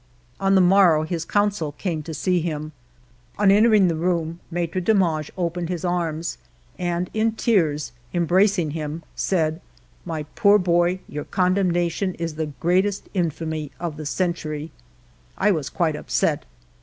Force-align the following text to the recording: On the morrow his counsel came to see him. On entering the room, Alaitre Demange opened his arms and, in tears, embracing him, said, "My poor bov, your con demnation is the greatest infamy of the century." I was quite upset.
On 0.39 0.55
the 0.55 0.61
morrow 0.61 1.03
his 1.03 1.25
counsel 1.25 1.73
came 1.73 2.01
to 2.01 2.13
see 2.15 2.39
him. 2.41 2.71
On 3.37 3.51
entering 3.51 3.87
the 3.87 3.93
room, 3.95 4.39
Alaitre 4.51 4.81
Demange 4.83 5.29
opened 5.37 5.69
his 5.69 5.85
arms 5.85 6.39
and, 6.79 7.07
in 7.13 7.33
tears, 7.33 7.91
embracing 8.11 8.71
him, 8.71 9.03
said, 9.15 9.61
"My 10.03 10.23
poor 10.33 10.57
bov, 10.57 10.97
your 11.07 11.25
con 11.25 11.53
demnation 11.53 12.15
is 12.17 12.33
the 12.33 12.47
greatest 12.59 13.09
infamy 13.13 13.71
of 13.79 13.95
the 13.97 14.07
century." 14.07 14.71
I 15.37 15.51
was 15.51 15.69
quite 15.69 15.95
upset. 15.95 16.45